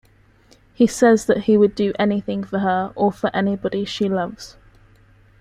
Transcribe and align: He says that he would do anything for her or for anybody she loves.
He 0.73 0.87
says 0.87 1.27
that 1.27 1.43
he 1.43 1.55
would 1.55 1.75
do 1.75 1.93
anything 1.99 2.43
for 2.43 2.57
her 2.57 2.91
or 2.95 3.11
for 3.11 3.29
anybody 3.35 3.85
she 3.85 4.09
loves. 4.09 4.57